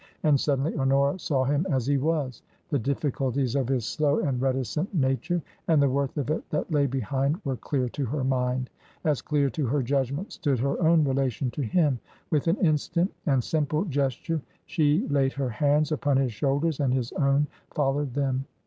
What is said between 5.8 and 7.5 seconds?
worth of it that lay behind